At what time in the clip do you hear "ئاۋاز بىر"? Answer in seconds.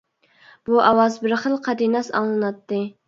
0.87-1.35